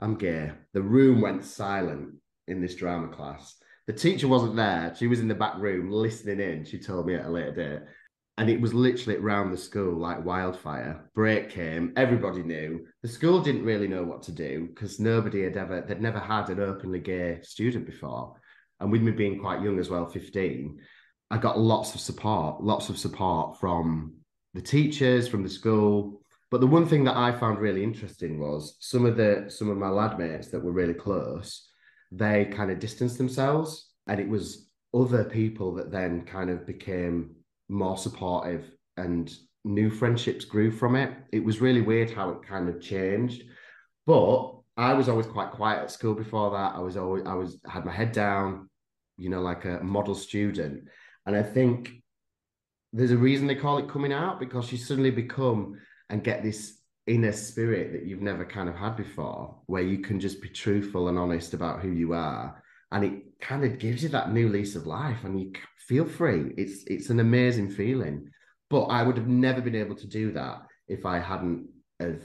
I'm 0.00 0.16
gay." 0.16 0.52
The 0.74 0.82
room 0.82 1.20
went 1.22 1.44
silent 1.44 2.16
in 2.46 2.60
this 2.60 2.74
drama 2.74 3.08
class. 3.08 3.61
The 3.86 3.92
teacher 3.92 4.28
wasn't 4.28 4.56
there. 4.56 4.94
She 4.96 5.06
was 5.06 5.20
in 5.20 5.28
the 5.28 5.34
back 5.34 5.58
room 5.58 5.90
listening 5.90 6.40
in. 6.40 6.64
She 6.64 6.78
told 6.78 7.06
me 7.06 7.14
at 7.14 7.26
a 7.26 7.30
later 7.30 7.52
date 7.52 7.88
and 8.38 8.48
it 8.48 8.60
was 8.60 8.72
literally 8.72 9.18
around 9.18 9.50
the 9.50 9.56
school 9.56 9.98
like 9.98 10.24
wildfire. 10.24 11.08
Break 11.14 11.50
came, 11.50 11.92
everybody 11.96 12.42
knew. 12.42 12.86
The 13.02 13.08
school 13.08 13.40
didn't 13.40 13.64
really 13.64 13.88
know 13.88 14.04
what 14.04 14.22
to 14.22 14.32
do 14.32 14.68
because 14.68 14.98
nobody 14.98 15.42
had 15.42 15.56
ever, 15.56 15.82
they'd 15.82 16.00
never 16.00 16.18
had 16.18 16.48
an 16.48 16.60
openly 16.60 17.00
gay 17.00 17.40
student 17.42 17.84
before. 17.84 18.34
And 18.80 18.90
with 18.90 19.02
me 19.02 19.12
being 19.12 19.38
quite 19.38 19.62
young 19.62 19.78
as 19.78 19.90
well, 19.90 20.06
15, 20.06 20.80
I 21.30 21.38
got 21.38 21.58
lots 21.58 21.94
of 21.94 22.00
support, 22.00 22.62
lots 22.62 22.88
of 22.88 22.98
support 22.98 23.60
from 23.60 24.14
the 24.54 24.62
teachers, 24.62 25.28
from 25.28 25.42
the 25.42 25.50
school. 25.50 26.22
But 26.50 26.60
the 26.60 26.66
one 26.66 26.86
thing 26.86 27.04
that 27.04 27.16
I 27.16 27.32
found 27.32 27.58
really 27.58 27.82
interesting 27.82 28.40
was 28.40 28.76
some 28.80 29.06
of 29.06 29.16
the 29.16 29.46
some 29.48 29.70
of 29.70 29.78
my 29.78 29.88
lad 29.88 30.18
mates 30.18 30.48
that 30.48 30.62
were 30.62 30.72
really 30.72 30.94
close, 30.94 31.68
they 32.12 32.44
kind 32.44 32.70
of 32.70 32.78
distanced 32.78 33.18
themselves. 33.18 33.90
And 34.06 34.20
it 34.20 34.28
was 34.28 34.68
other 34.94 35.24
people 35.24 35.74
that 35.74 35.90
then 35.90 36.24
kind 36.24 36.50
of 36.50 36.66
became 36.66 37.34
more 37.68 37.96
supportive 37.96 38.70
and 38.96 39.34
new 39.64 39.90
friendships 39.90 40.44
grew 40.44 40.70
from 40.70 40.96
it. 40.96 41.12
It 41.32 41.44
was 41.44 41.60
really 41.60 41.80
weird 41.80 42.10
how 42.10 42.30
it 42.30 42.46
kind 42.46 42.68
of 42.68 42.80
changed. 42.80 43.44
But 44.06 44.54
I 44.76 44.94
was 44.94 45.08
always 45.08 45.26
quite 45.26 45.52
quiet 45.52 45.82
at 45.82 45.90
school 45.90 46.14
before 46.14 46.50
that. 46.50 46.74
I 46.74 46.80
was 46.80 46.96
always 46.96 47.24
I 47.26 47.34
was 47.34 47.60
had 47.66 47.84
my 47.84 47.92
head 47.92 48.12
down, 48.12 48.68
you 49.16 49.30
know, 49.30 49.40
like 49.40 49.64
a 49.64 49.80
model 49.82 50.14
student. 50.14 50.84
And 51.26 51.36
I 51.36 51.42
think 51.42 51.92
there's 52.92 53.12
a 53.12 53.16
reason 53.16 53.46
they 53.46 53.54
call 53.54 53.78
it 53.78 53.88
coming 53.88 54.12
out 54.12 54.40
because 54.40 54.70
you 54.70 54.78
suddenly 54.78 55.10
become 55.10 55.78
and 56.10 56.24
get 56.24 56.42
this 56.42 56.78
inner 57.06 57.32
spirit 57.32 57.92
that 57.92 58.06
you've 58.06 58.22
never 58.22 58.44
kind 58.44 58.68
of 58.68 58.76
had 58.76 58.96
before, 58.96 59.56
where 59.66 59.82
you 59.82 59.98
can 59.98 60.20
just 60.20 60.40
be 60.40 60.48
truthful 60.48 61.08
and 61.08 61.18
honest 61.18 61.54
about 61.54 61.80
who 61.80 61.90
you 61.90 62.12
are. 62.12 62.62
And 62.90 63.04
it 63.04 63.40
kind 63.40 63.64
of 63.64 63.78
gives 63.78 64.02
you 64.02 64.08
that 64.10 64.32
new 64.32 64.48
lease 64.48 64.76
of 64.76 64.86
life 64.86 65.24
and 65.24 65.40
you 65.40 65.52
feel 65.88 66.06
free. 66.06 66.52
It's 66.56 66.84
it's 66.86 67.10
an 67.10 67.20
amazing 67.20 67.70
feeling. 67.70 68.28
But 68.70 68.84
I 68.84 69.02
would 69.02 69.16
have 69.16 69.28
never 69.28 69.60
been 69.60 69.74
able 69.74 69.96
to 69.96 70.06
do 70.06 70.32
that 70.32 70.62
if 70.88 71.04
I 71.04 71.18
hadn't 71.18 71.68
have 72.00 72.22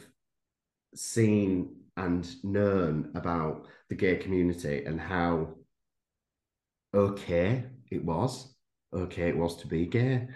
seen 0.96 1.76
and 1.96 2.30
known 2.44 3.12
about 3.16 3.66
the 3.90 3.96
gay 3.96 4.18
community 4.18 4.86
and 4.86 5.00
how 5.00 5.56
okay 6.94 7.66
it 7.90 8.04
was. 8.04 8.54
Okay, 8.94 9.30
it 9.30 9.38
was 9.38 9.58
to 9.58 9.68
be 9.68 9.86
gay. 9.86 10.28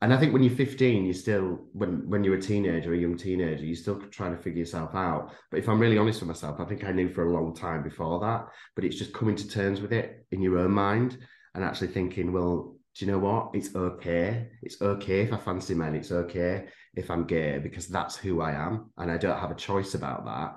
And 0.00 0.14
I 0.14 0.16
think 0.16 0.32
when 0.32 0.44
you're 0.44 0.54
15, 0.54 1.04
you're 1.04 1.14
still 1.14 1.66
when 1.72 2.08
when 2.08 2.22
you're 2.22 2.36
a 2.36 2.40
teenager, 2.40 2.94
a 2.94 2.98
young 2.98 3.16
teenager, 3.16 3.64
you're 3.64 3.74
still 3.74 4.00
trying 4.10 4.36
to 4.36 4.40
figure 4.40 4.60
yourself 4.60 4.94
out. 4.94 5.32
But 5.50 5.58
if 5.58 5.68
I'm 5.68 5.80
really 5.80 5.98
honest 5.98 6.20
with 6.20 6.28
myself, 6.28 6.60
I 6.60 6.64
think 6.66 6.84
I 6.84 6.92
knew 6.92 7.08
for 7.08 7.26
a 7.26 7.32
long 7.32 7.52
time 7.54 7.82
before 7.82 8.20
that. 8.20 8.46
But 8.76 8.84
it's 8.84 8.96
just 8.96 9.12
coming 9.12 9.34
to 9.36 9.48
terms 9.48 9.80
with 9.80 9.92
it 9.92 10.24
in 10.30 10.40
your 10.40 10.58
own 10.58 10.70
mind 10.70 11.18
and 11.54 11.64
actually 11.64 11.88
thinking, 11.88 12.32
well, 12.32 12.76
do 12.94 13.04
you 13.04 13.10
know 13.10 13.18
what? 13.18 13.50
It's 13.54 13.74
okay. 13.74 14.50
It's 14.62 14.80
okay 14.80 15.22
if 15.22 15.32
I 15.32 15.36
fancy 15.36 15.74
men. 15.74 15.96
It's 15.96 16.12
okay 16.12 16.66
if 16.94 17.10
I'm 17.10 17.26
gay 17.26 17.58
because 17.58 17.88
that's 17.88 18.16
who 18.16 18.40
I 18.40 18.52
am. 18.52 18.90
And 18.98 19.10
I 19.10 19.18
don't 19.18 19.38
have 19.38 19.50
a 19.50 19.56
choice 19.56 19.94
about 19.94 20.24
that. 20.26 20.56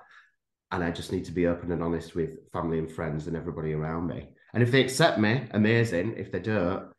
And 0.72 0.84
I 0.84 0.92
just 0.92 1.12
need 1.12 1.26
to 1.26 1.32
be 1.32 1.48
open 1.48 1.72
and 1.72 1.84
honest 1.84 2.16
with 2.16 2.52
family 2.52 2.78
and 2.80 2.92
friends 2.92 3.28
and 3.28 3.36
everybody 3.36 3.74
around 3.74 4.08
me. 4.08 4.30
And 4.54 4.62
if 4.62 4.72
they 4.72 4.82
accept 4.82 5.20
me, 5.20 5.48
amazing. 5.52 6.16
If 6.18 6.32
they 6.32 6.40
don't, 6.40 6.92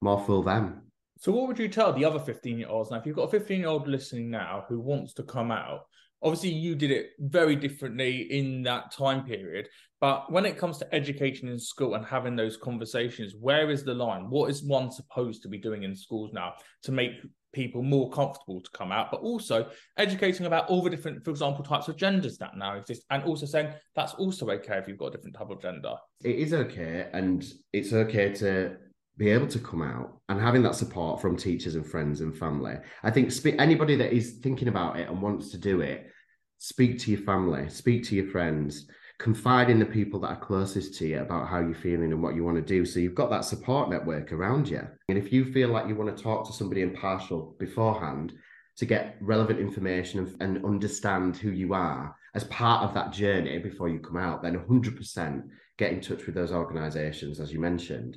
more 0.00 0.24
fool 0.24 0.42
them. 0.42 0.83
So, 1.18 1.32
what 1.32 1.48
would 1.48 1.58
you 1.58 1.68
tell 1.68 1.92
the 1.92 2.04
other 2.04 2.18
15 2.18 2.58
year 2.58 2.68
olds 2.68 2.90
now? 2.90 2.98
If 2.98 3.06
you've 3.06 3.16
got 3.16 3.24
a 3.24 3.30
15 3.30 3.60
year 3.60 3.68
old 3.68 3.88
listening 3.88 4.30
now 4.30 4.64
who 4.68 4.80
wants 4.80 5.14
to 5.14 5.22
come 5.22 5.50
out, 5.50 5.86
obviously 6.24 6.50
you 6.50 6.74
did 6.74 6.90
it 6.90 7.10
very 7.18 7.54
differently 7.54 8.22
in 8.32 8.62
that 8.62 8.90
time 8.90 9.24
period 9.24 9.68
but 10.00 10.30
when 10.32 10.44
it 10.46 10.58
comes 10.58 10.78
to 10.78 10.94
education 10.94 11.48
in 11.48 11.58
school 11.58 11.94
and 11.94 12.04
having 12.04 12.34
those 12.34 12.56
conversations 12.56 13.34
where 13.38 13.70
is 13.70 13.84
the 13.84 13.94
line 13.94 14.28
what 14.30 14.50
is 14.50 14.64
one 14.64 14.90
supposed 14.90 15.42
to 15.42 15.48
be 15.48 15.58
doing 15.58 15.82
in 15.82 15.94
schools 15.94 16.32
now 16.32 16.54
to 16.82 16.90
make 16.90 17.12
people 17.52 17.82
more 17.82 18.10
comfortable 18.10 18.60
to 18.60 18.70
come 18.72 18.90
out 18.90 19.10
but 19.12 19.20
also 19.20 19.68
educating 19.96 20.46
about 20.46 20.68
all 20.68 20.82
the 20.82 20.90
different 20.90 21.22
for 21.22 21.30
example 21.30 21.62
types 21.62 21.86
of 21.88 21.96
genders 21.96 22.38
that 22.38 22.56
now 22.56 22.74
exist 22.74 23.04
and 23.10 23.22
also 23.24 23.46
saying 23.46 23.72
that's 23.94 24.14
also 24.14 24.50
okay 24.50 24.78
if 24.78 24.88
you've 24.88 24.98
got 24.98 25.06
a 25.06 25.10
different 25.10 25.36
type 25.36 25.50
of 25.50 25.60
gender 25.60 25.94
it 26.24 26.36
is 26.36 26.52
okay 26.52 27.08
and 27.12 27.52
it's 27.72 27.92
okay 27.92 28.32
to 28.32 28.76
be 29.16 29.30
able 29.30 29.46
to 29.46 29.58
come 29.58 29.82
out 29.82 30.18
and 30.28 30.40
having 30.40 30.62
that 30.62 30.74
support 30.74 31.20
from 31.20 31.36
teachers 31.36 31.76
and 31.76 31.86
friends 31.86 32.20
and 32.20 32.36
family. 32.36 32.74
I 33.02 33.10
think 33.10 33.30
spe- 33.30 33.58
anybody 33.58 33.96
that 33.96 34.12
is 34.12 34.38
thinking 34.42 34.68
about 34.68 34.98
it 34.98 35.08
and 35.08 35.22
wants 35.22 35.50
to 35.50 35.58
do 35.58 35.80
it, 35.80 36.10
speak 36.58 36.98
to 37.00 37.10
your 37.12 37.20
family, 37.20 37.68
speak 37.68 38.04
to 38.04 38.16
your 38.16 38.26
friends, 38.26 38.86
confide 39.20 39.70
in 39.70 39.78
the 39.78 39.86
people 39.86 40.18
that 40.20 40.28
are 40.28 40.40
closest 40.40 40.98
to 40.98 41.06
you 41.06 41.20
about 41.20 41.46
how 41.46 41.60
you're 41.60 41.74
feeling 41.74 42.12
and 42.12 42.20
what 42.20 42.34
you 42.34 42.42
want 42.42 42.56
to 42.56 42.62
do. 42.62 42.84
So 42.84 42.98
you've 42.98 43.14
got 43.14 43.30
that 43.30 43.44
support 43.44 43.88
network 43.88 44.32
around 44.32 44.68
you. 44.68 44.82
And 45.08 45.16
if 45.16 45.32
you 45.32 45.44
feel 45.52 45.68
like 45.68 45.86
you 45.86 45.94
want 45.94 46.16
to 46.16 46.22
talk 46.22 46.46
to 46.46 46.52
somebody 46.52 46.82
impartial 46.82 47.54
beforehand 47.60 48.32
to 48.78 48.86
get 48.86 49.16
relevant 49.20 49.60
information 49.60 50.36
and, 50.40 50.56
and 50.56 50.64
understand 50.64 51.36
who 51.36 51.50
you 51.50 51.74
are 51.74 52.16
as 52.34 52.42
part 52.44 52.82
of 52.82 52.92
that 52.94 53.12
journey 53.12 53.58
before 53.58 53.88
you 53.88 54.00
come 54.00 54.16
out, 54.16 54.42
then 54.42 54.58
100% 54.58 55.42
get 55.78 55.92
in 55.92 56.00
touch 56.00 56.26
with 56.26 56.34
those 56.34 56.50
organizations, 56.50 57.38
as 57.38 57.52
you 57.52 57.60
mentioned 57.60 58.16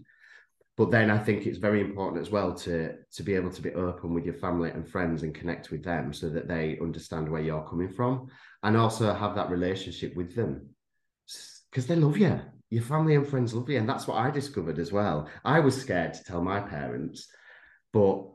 but 0.78 0.92
then 0.92 1.10
I 1.10 1.18
think 1.18 1.48
it's 1.48 1.58
very 1.58 1.82
important 1.82 2.22
as 2.22 2.32
well 2.32 2.54
to 2.54 2.94
to 3.12 3.24
be 3.24 3.34
able 3.34 3.50
to 3.50 3.62
be 3.62 3.74
open 3.74 4.14
with 4.14 4.26
your 4.26 4.36
family 4.36 4.70
and 4.70 4.88
friends 4.88 5.24
and 5.24 5.34
connect 5.34 5.72
with 5.72 5.84
them 5.84 6.14
so 6.14 6.30
that 6.30 6.48
they 6.48 6.78
understand 6.80 7.28
where 7.28 7.42
you're 7.42 7.68
coming 7.68 7.90
from 7.90 8.28
and 8.64 8.78
also 8.78 9.12
have 9.14 9.36
that 9.36 9.50
relationship 9.50 10.16
with 10.16 10.36
them 10.36 10.70
because 11.70 11.88
they 11.88 11.96
love 11.96 12.18
you. 12.18 12.40
Your 12.70 12.84
family 12.84 13.16
and 13.16 13.28
friends 13.28 13.54
love 13.54 13.70
you, 13.70 13.78
and 13.78 13.88
that's 13.88 14.08
what 14.08 14.18
I 14.18 14.30
discovered 14.30 14.78
as 14.78 14.92
well. 14.92 15.30
I 15.46 15.60
was 15.60 15.80
scared 15.80 16.14
to 16.14 16.24
tell 16.24 16.42
my 16.42 16.60
parents, 16.60 17.28
but 17.94 18.26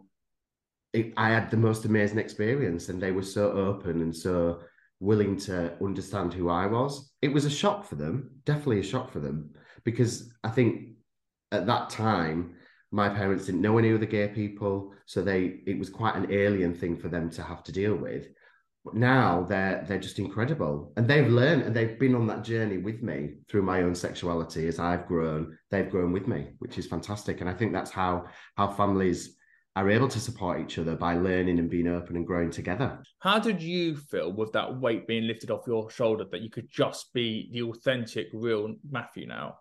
it, 0.93 1.13
I 1.17 1.31
had 1.31 1.51
the 1.51 1.57
most 1.57 1.85
amazing 1.85 2.19
experience, 2.19 2.89
and 2.89 3.01
they 3.01 3.13
were 3.13 3.23
so 3.23 3.53
open 3.53 4.01
and 4.01 4.15
so 4.15 4.61
willing 5.01 5.37
to 5.37 5.75
understand 5.83 6.33
who 6.33 6.49
I 6.49 6.67
was. 6.67 7.13
It 7.21 7.33
was 7.33 7.45
a 7.45 7.51
shock 7.51 7.85
for 7.85 7.97
them, 7.97 8.31
definitely 8.47 8.81
a 8.81 8.85
shock 8.85 9.11
for 9.11 9.21
them, 9.21 9.51
because 9.85 10.33
I 10.45 10.49
think 10.49 10.93
at 11.53 11.67
that 11.67 11.91
time, 11.91 12.55
my 12.91 13.09
parents 13.09 13.47
didn't 13.47 13.63
know 13.63 13.79
any 13.79 13.93
other 13.93 14.07
gay 14.07 14.29
people, 14.29 14.93
so 15.07 15.23
they 15.23 15.61
it 15.67 15.79
was 15.79 15.91
quite 15.91 16.17
an 16.17 16.31
alien 16.31 16.75
thing 16.75 16.97
for 16.97 17.09
them 17.09 17.31
to 17.31 17.43
have 17.43 17.63
to 17.65 17.73
deal 17.73 17.95
with. 17.95 18.29
But 18.85 18.95
now 18.95 19.47
they're 19.49 19.85
they're 19.87 19.99
just 20.01 20.19
incredible, 20.19 20.93
and 20.97 21.09
they've 21.09 21.29
learned 21.29 21.63
and 21.63 21.75
they've 21.75 21.99
been 21.99 22.15
on 22.15 22.27
that 22.27 22.45
journey 22.45 22.79
with 22.79 23.03
me 23.03 23.35
through 23.49 23.63
my 23.63 23.83
own 23.83 23.95
sexuality 23.95 24.67
as 24.67 24.79
I've 24.79 25.07
grown. 25.07 25.57
They've 25.71 25.91
grown 25.91 26.13
with 26.13 26.27
me, 26.27 26.49
which 26.59 26.79
is 26.79 26.87
fantastic, 26.87 27.41
and 27.41 27.49
I 27.49 27.55
think 27.55 27.73
that's 27.73 27.91
how 27.91 28.27
how 28.57 28.69
families 28.71 29.37
are 29.75 29.89
able 29.89 30.09
to 30.09 30.21
support 30.21 30.61
each 30.61 30.79
other 30.79 30.95
by 30.95 31.15
learning 31.15 31.59
and 31.59 31.71
being 31.71 31.89
open 31.89 32.17
and 32.17 32.27
growing 32.27 32.51
together. 32.51 33.03
How 33.21 33.39
did 33.39 33.63
you 33.63 33.97
feel 33.97 34.31
with 34.31 34.53
that 34.53 34.81
weight 34.81 35.07
being 35.07 35.27
lifted 35.27 35.51
off 35.51 35.67
your 35.67 35.91
shoulder 35.91 36.27
that 36.31 36.43
you 36.43 36.51
could 36.51 36.71
just 36.71 37.13
be 37.15 37.49
the 37.53 37.63
authentic, 37.63 38.27
real 38.35 38.75
Matthew 38.91 39.27
now? 39.27 39.57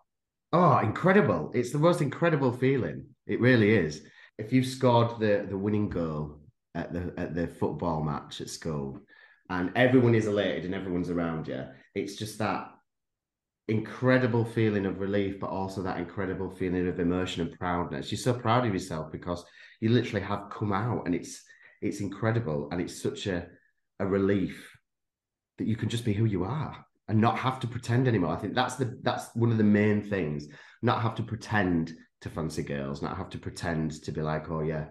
Oh, 0.52 0.78
incredible. 0.78 1.50
It's 1.54 1.72
the 1.72 1.78
most 1.78 2.02
incredible 2.02 2.52
feeling. 2.52 3.06
It 3.26 3.40
really 3.40 3.74
is. 3.74 4.02
If 4.38 4.52
you've 4.52 4.66
scored 4.66 5.18
the, 5.18 5.46
the 5.48 5.56
winning 5.56 5.88
goal 5.88 6.40
at 6.74 6.92
the 6.92 7.12
at 7.16 7.34
the 7.34 7.46
football 7.46 8.02
match 8.02 8.40
at 8.40 8.48
school 8.48 8.98
and 9.50 9.70
everyone 9.76 10.14
is 10.14 10.26
elated 10.26 10.64
and 10.64 10.74
everyone's 10.74 11.10
around 11.10 11.48
you, 11.48 11.64
it's 11.94 12.16
just 12.16 12.38
that 12.38 12.68
incredible 13.68 14.44
feeling 14.44 14.86
of 14.86 15.00
relief, 15.00 15.40
but 15.40 15.50
also 15.50 15.82
that 15.82 15.98
incredible 15.98 16.50
feeling 16.50 16.88
of 16.88 17.00
emotion 17.00 17.42
and 17.42 17.58
proudness. 17.58 18.10
You're 18.10 18.18
so 18.18 18.34
proud 18.34 18.66
of 18.66 18.72
yourself 18.74 19.10
because 19.12 19.44
you 19.80 19.90
literally 19.90 20.24
have 20.24 20.50
come 20.50 20.72
out, 20.72 21.06
and 21.06 21.14
it's 21.14 21.42
it's 21.80 22.00
incredible, 22.00 22.68
and 22.72 22.80
it's 22.80 23.00
such 23.00 23.26
a 23.26 23.46
a 24.00 24.06
relief 24.06 24.76
that 25.58 25.66
you 25.66 25.76
can 25.76 25.88
just 25.88 26.04
be 26.04 26.12
who 26.12 26.24
you 26.24 26.44
are 26.44 26.84
and 27.12 27.20
not 27.20 27.38
have 27.38 27.60
to 27.60 27.66
pretend 27.66 28.08
anymore. 28.08 28.34
I 28.34 28.38
think 28.38 28.54
that's 28.54 28.76
the 28.76 28.98
that's 29.02 29.26
one 29.34 29.52
of 29.52 29.58
the 29.58 29.64
main 29.64 30.00
things. 30.00 30.48
Not 30.80 31.02
have 31.02 31.14
to 31.16 31.22
pretend 31.22 31.92
to 32.22 32.30
fancy 32.30 32.62
girls, 32.62 33.02
not 33.02 33.18
have 33.18 33.28
to 33.30 33.38
pretend 33.38 34.02
to 34.04 34.12
be 34.12 34.22
like, 34.22 34.50
oh 34.50 34.62
yeah, 34.62 34.86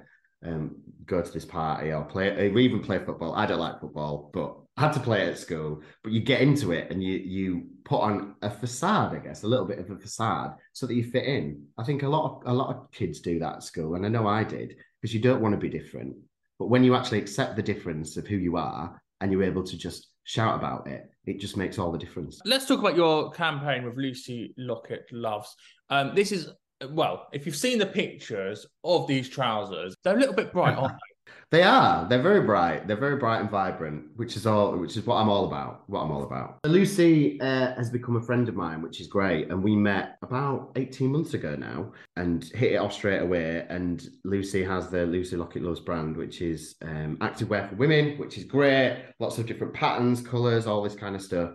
um, 0.46 0.76
go 1.08 1.24
to 1.24 1.32
this 1.32 1.46
party 1.46 1.92
or 1.92 2.04
play 2.04 2.30
or 2.30 2.60
even 2.60 2.84
play 2.84 3.00
football. 3.00 3.34
I 3.34 3.48
don't 3.48 3.60
like 3.60 3.82
football, 3.82 4.30
but 4.36 4.56
I 4.78 4.82
had 4.82 4.94
to 4.94 5.00
play 5.00 5.24
it 5.24 5.30
at 5.30 5.40
school. 5.40 5.82
But 6.04 6.12
you 6.12 6.20
get 6.20 6.42
into 6.42 6.74
it 6.74 6.92
and 6.92 7.04
you 7.04 7.14
you 7.14 7.64
put 7.86 8.02
on 8.02 8.36
a 8.44 8.52
facade, 8.52 9.16
I 9.16 9.20
guess, 9.20 9.42
a 9.42 9.48
little 9.48 9.66
bit 9.66 9.80
of 9.80 9.90
a 9.90 9.98
facade 9.98 10.54
so 10.74 10.86
that 10.86 10.94
you 10.94 11.04
fit 11.04 11.26
in. 11.26 11.66
I 11.80 11.84
think 11.84 12.04
a 12.04 12.08
lot 12.08 12.26
of 12.30 12.44
a 12.46 12.54
lot 12.54 12.70
of 12.70 12.92
kids 12.92 13.20
do 13.20 13.40
that 13.40 13.56
at 13.56 13.64
school, 13.64 13.96
and 13.96 14.06
I 14.06 14.10
know 14.10 14.28
I 14.28 14.44
did, 14.44 14.76
because 15.02 15.12
you 15.12 15.22
don't 15.22 15.42
want 15.42 15.56
to 15.56 15.60
be 15.60 15.70
different. 15.70 16.18
But 16.60 16.68
when 16.68 16.84
you 16.84 16.94
actually 16.94 17.18
accept 17.18 17.56
the 17.56 17.64
difference 17.64 18.16
of 18.16 18.28
who 18.28 18.36
you 18.38 18.58
are 18.58 19.02
and 19.20 19.32
you're 19.32 19.44
able 19.44 19.64
to 19.64 19.76
just 19.76 20.11
shout 20.32 20.56
about 20.56 20.88
it, 20.88 21.12
it 21.26 21.40
just 21.40 21.58
makes 21.58 21.78
all 21.78 21.92
the 21.92 21.98
difference. 21.98 22.40
Let's 22.46 22.66
talk 22.66 22.80
about 22.80 22.96
your 22.96 23.32
campaign 23.32 23.84
with 23.84 23.98
Lucy 23.98 24.54
Locket 24.58 25.06
Loves. 25.12 25.54
Um, 25.90 26.16
this 26.16 26.32
is 26.32 26.50
well, 26.90 27.28
if 27.32 27.46
you've 27.46 27.56
seen 27.56 27.78
the 27.78 27.86
pictures 27.86 28.66
of 28.84 29.08
these 29.08 29.30
trousers, 29.30 29.94
they're 30.04 30.16
a 30.16 30.20
little 30.20 30.34
bit 30.34 30.52
bright, 30.52 30.76
aren't 30.78 30.96
they? 31.50 31.64
Are. 31.64 32.08
They're 32.08 32.22
very 32.22 32.42
bright. 32.42 32.88
They're 32.88 32.96
very 32.96 33.18
bright 33.18 33.42
and 33.42 33.50
vibrant, 33.50 34.06
which 34.16 34.36
is 34.36 34.48
all. 34.48 34.78
Which 34.78 34.98
is 34.98 35.06
what 35.06 35.16
I'm 35.16 35.30
all 35.30 35.46
about. 35.46 35.84
What 35.88 36.02
I'm 36.02 36.12
all 36.12 36.24
about. 36.24 36.60
Lucy 36.66 37.40
uh, 37.42 37.76
has 37.76 37.90
become 37.90 38.16
a 38.16 38.22
friend 38.22 38.48
of 38.48 38.56
mine, 38.56 38.82
which 38.82 39.02
is 39.02 39.08
great. 39.08 39.50
And 39.50 39.64
we 39.64 39.76
met 39.76 40.18
about 40.22 40.72
18 40.76 41.12
months 41.12 41.34
ago 41.34 41.56
now, 41.56 41.92
and 42.16 42.44
hit 42.56 42.74
it 42.74 42.78
off 42.78 42.94
straight 42.94 43.22
away. 43.22 43.66
And 43.70 44.08
Lucy 44.24 44.64
has 44.64 44.90
the 44.90 45.06
Lucy 45.06 45.36
Locket 45.36 45.62
Loves 45.62 45.80
brand, 45.80 46.16
which 46.16 46.42
is 46.42 46.76
um, 46.84 47.18
activewear 47.18 47.70
for 47.70 47.76
women, 47.76 48.18
which 48.18 48.38
is 48.38 48.46
great. 48.46 49.06
Lots 49.20 49.38
of 49.38 49.46
different 49.46 49.74
patterns, 49.74 50.22
colors, 50.22 50.68
all 50.68 50.84
this 50.84 50.96
kind 50.96 51.16
of 51.16 51.22
stuff. 51.22 51.52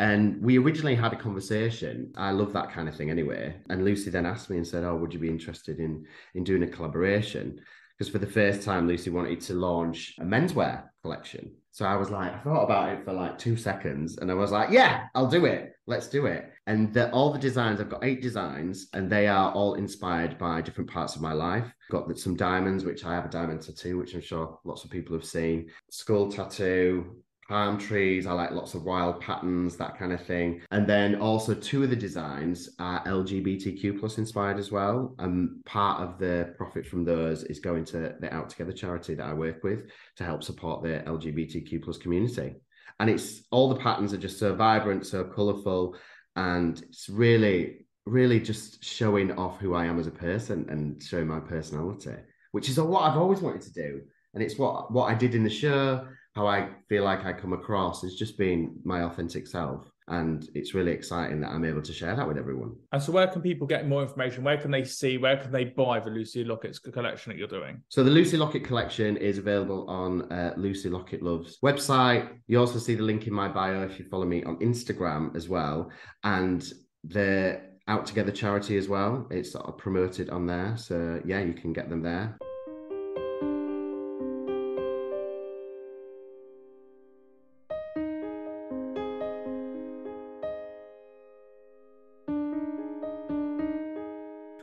And 0.00 0.40
we 0.40 0.58
originally 0.58 0.94
had 0.94 1.12
a 1.12 1.16
conversation. 1.16 2.10
I 2.16 2.30
love 2.30 2.54
that 2.54 2.72
kind 2.72 2.88
of 2.88 2.96
thing 2.96 3.10
anyway. 3.10 3.54
And 3.68 3.84
Lucy 3.84 4.08
then 4.08 4.24
asked 4.24 4.48
me 4.48 4.56
and 4.56 4.66
said, 4.66 4.82
"Oh, 4.82 4.96
would 4.96 5.12
you 5.12 5.20
be 5.20 5.28
interested 5.28 5.78
in 5.78 6.06
in 6.34 6.42
doing 6.42 6.62
a 6.62 6.66
collaboration?" 6.66 7.60
Because 8.00 8.12
for 8.12 8.18
the 8.18 8.26
first 8.26 8.62
time, 8.62 8.88
Lucy 8.88 9.10
wanted 9.10 9.42
to 9.42 9.52
launch 9.52 10.14
a 10.18 10.24
menswear 10.24 10.84
collection. 11.02 11.50
So 11.70 11.84
I 11.84 11.96
was 11.96 12.08
like, 12.08 12.32
I 12.32 12.38
thought 12.38 12.64
about 12.64 12.88
it 12.94 13.04
for 13.04 13.12
like 13.12 13.36
two 13.36 13.58
seconds, 13.58 14.16
and 14.16 14.30
I 14.30 14.34
was 14.34 14.50
like, 14.50 14.70
"Yeah, 14.70 15.08
I'll 15.14 15.26
do 15.26 15.44
it. 15.44 15.74
Let's 15.86 16.08
do 16.08 16.24
it." 16.24 16.50
And 16.66 16.94
the, 16.94 17.10
all 17.10 17.30
the 17.30 17.38
designs, 17.38 17.78
I've 17.78 17.90
got 17.90 18.02
eight 18.02 18.22
designs, 18.22 18.88
and 18.94 19.10
they 19.12 19.26
are 19.26 19.52
all 19.52 19.74
inspired 19.74 20.38
by 20.38 20.62
different 20.62 20.88
parts 20.88 21.14
of 21.14 21.20
my 21.20 21.34
life. 21.34 21.70
Got 21.90 22.18
some 22.18 22.36
diamonds, 22.36 22.86
which 22.86 23.04
I 23.04 23.12
have 23.12 23.26
a 23.26 23.28
diamond 23.28 23.60
tattoo, 23.60 23.98
which 23.98 24.14
I'm 24.14 24.22
sure 24.22 24.58
lots 24.64 24.82
of 24.82 24.90
people 24.90 25.14
have 25.14 25.26
seen. 25.26 25.68
Skull 25.90 26.32
tattoo, 26.32 27.22
palm 27.50 27.76
trees. 27.76 28.28
I 28.28 28.32
like 28.32 28.52
lots 28.52 28.74
of 28.74 28.84
wild 28.84 29.20
patterns, 29.20 29.76
that 29.76 29.98
kind 29.98 30.12
of 30.12 30.24
thing. 30.24 30.62
And 30.70 30.86
then 30.86 31.16
also 31.16 31.52
two 31.52 31.82
of 31.82 31.90
the 31.90 31.96
designs 31.96 32.68
are 32.78 33.02
LGBTQ 33.04 33.98
plus 33.98 34.18
inspired 34.18 34.56
as 34.56 34.70
well. 34.70 35.16
And 35.18 35.62
part 35.64 36.00
of 36.00 36.16
the 36.18 36.54
profit 36.56 36.86
from 36.86 37.04
those 37.04 37.42
is 37.42 37.58
going 37.58 37.84
to 37.86 38.14
the 38.20 38.32
Out 38.32 38.50
Together 38.50 38.72
charity 38.72 39.16
that 39.16 39.26
I 39.26 39.32
work 39.34 39.64
with 39.64 39.90
to 40.16 40.24
help 40.24 40.44
support 40.44 40.84
the 40.84 41.02
LGBTQ 41.06 41.82
plus 41.82 41.98
community. 41.98 42.54
And 43.00 43.10
it's 43.10 43.42
all 43.50 43.68
the 43.68 43.80
patterns 43.80 44.14
are 44.14 44.18
just 44.18 44.38
so 44.38 44.54
vibrant, 44.54 45.04
so 45.04 45.24
colourful, 45.24 45.96
and 46.36 46.80
it's 46.82 47.08
really, 47.08 47.86
really 48.06 48.38
just 48.38 48.84
showing 48.84 49.32
off 49.32 49.58
who 49.58 49.74
I 49.74 49.86
am 49.86 49.98
as 49.98 50.06
a 50.06 50.12
person 50.12 50.66
and 50.68 51.02
showing 51.02 51.26
my 51.26 51.40
personality, 51.40 52.14
which 52.52 52.68
is 52.68 52.78
what 52.78 53.00
I've 53.00 53.18
always 53.18 53.40
wanted 53.40 53.62
to 53.62 53.72
do. 53.72 54.02
And 54.34 54.42
it's 54.42 54.56
what 54.56 54.92
what 54.92 55.10
I 55.10 55.14
did 55.14 55.34
in 55.34 55.42
the 55.42 55.50
show 55.50 56.06
how 56.40 56.46
I 56.46 56.68
feel 56.88 57.04
like 57.04 57.26
I 57.26 57.34
come 57.34 57.52
across 57.52 58.02
is 58.02 58.14
just 58.16 58.38
being 58.38 58.74
my 58.82 59.02
authentic 59.02 59.46
self. 59.46 59.90
And 60.08 60.48
it's 60.54 60.74
really 60.74 60.90
exciting 60.90 61.40
that 61.42 61.50
I'm 61.50 61.64
able 61.64 61.82
to 61.82 61.92
share 61.92 62.16
that 62.16 62.26
with 62.26 62.38
everyone. 62.38 62.74
And 62.92 63.00
so, 63.00 63.12
where 63.12 63.28
can 63.28 63.42
people 63.42 63.66
get 63.66 63.86
more 63.86 64.02
information? 64.02 64.42
Where 64.42 64.56
can 64.56 64.70
they 64.70 64.82
see? 64.82 65.18
Where 65.18 65.36
can 65.36 65.52
they 65.52 65.64
buy 65.64 66.00
the 66.00 66.10
Lucy 66.10 66.42
Locket's 66.42 66.80
collection 66.80 67.30
that 67.30 67.38
you're 67.38 67.46
doing? 67.46 67.82
So, 67.90 68.02
the 68.02 68.10
Lucy 68.10 68.36
Locket 68.36 68.64
collection 68.64 69.16
is 69.18 69.38
available 69.38 69.88
on 69.88 70.32
uh, 70.32 70.54
Lucy 70.56 70.88
Locket 70.88 71.22
Love's 71.22 71.58
website. 71.62 72.28
You 72.48 72.58
also 72.58 72.80
see 72.80 72.96
the 72.96 73.04
link 73.04 73.28
in 73.28 73.32
my 73.32 73.46
bio 73.46 73.82
if 73.82 74.00
you 74.00 74.06
follow 74.06 74.26
me 74.26 74.42
on 74.42 74.56
Instagram 74.56 75.36
as 75.36 75.48
well. 75.48 75.92
And 76.24 76.60
the 77.04 77.60
Out 77.86 78.06
Together 78.06 78.32
charity 78.32 78.78
as 78.78 78.88
well. 78.88 79.28
It's 79.30 79.52
sort 79.52 79.66
of 79.66 79.78
promoted 79.78 80.30
on 80.30 80.44
there. 80.46 80.76
So, 80.76 81.20
yeah, 81.24 81.40
you 81.40 81.52
can 81.52 81.72
get 81.72 81.88
them 81.88 82.02
there. 82.02 82.36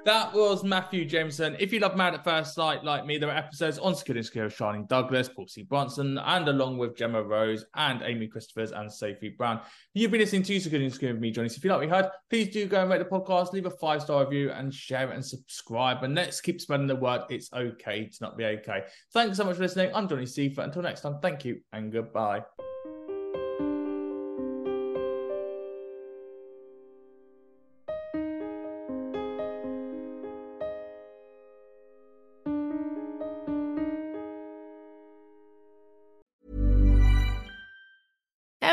That 0.08 0.34
was 0.34 0.64
Matthew 0.64 1.04
Jameson. 1.04 1.58
If 1.60 1.74
you 1.74 1.82
love 1.82 1.98
Married 1.98 2.14
at 2.14 2.24
First 2.24 2.56
Sight 2.56 2.82
like 2.82 3.06
me, 3.06 3.18
there 3.18 3.30
are 3.30 3.36
episodes 3.36 3.78
on 3.78 3.94
Secure 3.94 4.24
Secure 4.24 4.48
Charlene 4.48 4.88
Douglas, 4.88 5.28
Paul 5.28 5.48
C. 5.48 5.64
Brunson, 5.64 6.18
and 6.18 6.48
along 6.48 6.78
with 6.78 6.96
Gemma 6.96 7.22
Rose 7.22 7.66
and 7.76 8.02
Amy 8.02 8.30
Christophers 8.30 8.72
and 8.72 8.90
Sophie 8.90 9.36
Brown. 9.38 9.60
You've 9.94 10.12
been 10.12 10.22
listening 10.22 10.44
to 10.44 10.60
Secure 10.62 10.90
Secure 10.90 11.12
with 11.12 11.22
me, 11.22 11.32
Johnny. 11.32 11.50
So 11.50 11.58
if 11.58 11.66
you 11.66 11.72
like 11.72 11.80
what 11.80 11.88
you 11.88 11.94
heard, 11.94 12.10
please 12.30 12.48
do 12.54 12.66
go 12.68 12.80
and 12.80 12.90
rate 12.90 13.00
the 13.00 13.04
podcast, 13.04 13.52
leave 13.52 13.66
a 13.66 13.70
five 13.70 14.02
star 14.02 14.24
review, 14.24 14.50
and 14.52 14.74
share 14.74 15.12
it 15.12 15.14
and 15.14 15.26
subscribe. 15.26 16.02
And 16.04 16.16
let's 16.16 16.40
keep 16.40 16.62
spreading 16.62 16.88
the 16.88 16.96
word. 16.96 17.24
It's 17.30 17.52
okay 17.52 18.06
to 18.06 18.18
not 18.22 18.38
be 18.38 18.46
okay. 18.46 18.84
Thanks 19.14 19.36
so 19.36 19.44
much 19.44 19.58
for 19.58 19.64
listening. 19.64 19.92
I'm 19.94 20.08
Johnny 20.08 20.26
Seifert. 20.26 20.64
Until 20.64 20.84
next 20.84 21.02
time, 21.02 21.18
thank 21.22 21.44
you 21.44 21.60
and 21.74 21.92
goodbye. 21.92 22.44